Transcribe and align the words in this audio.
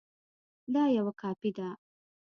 دا 0.73 0.83
یوه 0.97 1.13
کاپي 1.21 1.51
ده 1.57 1.69